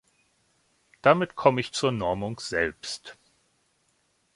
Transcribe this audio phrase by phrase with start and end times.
[1.03, 3.19] Damit komme ich zur Normung selbst.